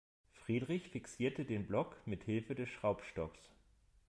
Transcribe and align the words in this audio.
Friedrich 0.33 0.89
fixierte 0.89 1.45
den 1.45 1.67
Block 1.67 1.95
mithilfe 2.07 2.55
des 2.55 2.69
Schraubstocks. 2.69 3.37